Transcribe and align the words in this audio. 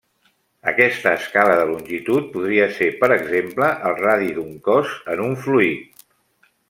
Aquesta 0.69 1.11
escala 1.17 1.57
de 1.59 1.67
longitud 1.71 2.31
podria 2.37 2.67
ser, 2.77 2.87
per 3.03 3.11
exemple, 3.17 3.69
el 3.91 4.01
radi 4.01 4.33
d'un 4.39 4.51
cos 4.71 4.97
en 5.17 5.23
un 5.27 5.37
fluid. 5.45 6.07